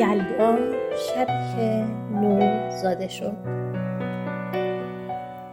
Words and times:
یلدا 0.00 0.56
شبی 0.96 1.56
که 1.56 1.84
نور 2.12 2.70
زاده 2.70 3.08
شد. 3.08 3.36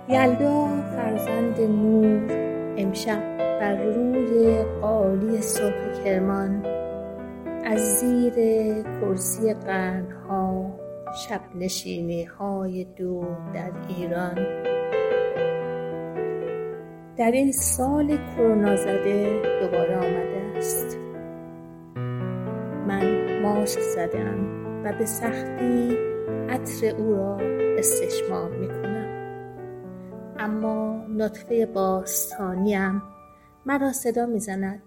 یلدا 0.10 0.68
فرزند 0.96 1.62
نور 1.62 2.28
امشب 2.78 3.38
بر 3.38 3.76
روی 3.76 4.64
قالی 4.82 5.42
صبح 5.42 6.04
کرمان 6.04 6.66
از 7.66 7.80
زیر 7.80 8.34
کرسی 9.02 9.54
قرنها 9.54 10.72
شب 11.28 11.42
نشینیهای 11.56 12.84
دور 12.84 13.38
در 13.54 13.72
ایران. 13.88 14.36
در 17.18 17.32
این 17.32 17.52
سال 17.52 18.18
کرونا 18.36 18.76
زده 18.76 19.42
دوباره 19.62 19.87
ماسک 23.48 23.80
زده 23.80 24.20
ام 24.20 24.84
و 24.84 24.94
به 25.00 25.06
سختی 25.06 25.98
عطر 26.50 26.96
او 26.98 27.16
را 27.16 27.38
استشمام 27.78 28.52
می 28.52 28.68
کنم 28.68 29.08
اما 30.40 31.06
نطفه 31.18 31.66
باستانیم 31.66 33.02
مرا 33.66 33.92
صدا 33.92 34.26
می 34.26 34.40
زند 34.40 34.82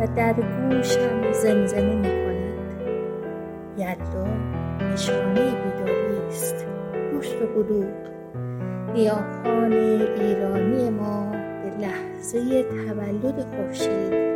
و 0.00 0.06
در 0.16 0.32
گوشم 0.32 1.32
زمزمه 1.32 1.94
می 1.94 2.08
کند 2.08 2.56
یلدا 3.78 4.24
نشانه 4.92 5.34
بیداری 5.34 6.26
است. 6.28 6.66
گوشت 7.12 7.42
و 7.42 7.46
بلوغ. 7.46 7.86
گیاهان 8.94 9.72
ایرانی 9.72 10.90
ما 10.90 11.32
به 11.62 11.86
لحظه 11.86 12.62
تولد 12.62 13.40
خورشید 13.40 14.35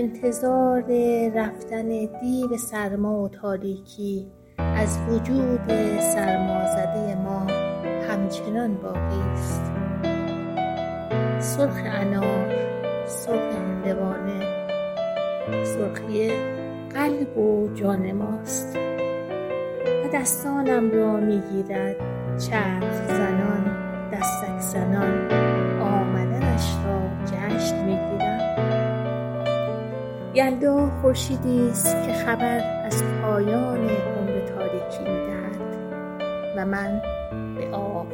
انتظار 0.00 0.84
رفتن 1.34 1.88
دیو 2.20 2.56
سرما 2.56 3.22
و 3.22 3.28
تاریکی 3.28 4.26
از 4.58 4.98
وجود 5.08 5.68
سرمازده 6.00 7.14
ما 7.14 7.46
همچنان 8.08 8.74
باقی 8.74 9.20
است. 9.32 9.72
سرخ 11.38 11.82
انار 11.84 12.54
سرخ 13.06 13.54
هندوانه 13.54 14.40
سرخی 15.64 16.30
قلب 16.94 17.38
و 17.38 17.68
جان 17.74 18.12
ماست. 18.12 18.76
و 19.86 20.08
دستانم 20.14 20.90
را 20.90 21.16
می‌گیرد 21.16 21.96
چرخ 22.38 23.06
زنان 23.08 23.76
دستک 24.12 24.60
زنان. 24.60 25.30
آمدنش 25.80 26.74
را 26.86 27.00
جشن 27.26 27.84
می‌گیرم 27.84 28.09
یلدا 30.40 30.90
خورشیدی 31.02 31.68
است 31.68 31.96
که 32.06 32.12
خبر 32.12 32.84
از 32.84 33.04
پایان 33.22 33.88
عمر 33.88 34.40
تاریکی 34.40 34.98
می‌دهد. 34.98 35.60
و 36.56 36.66
من 36.66 37.02
به 37.56 37.70
دارم 37.70 38.09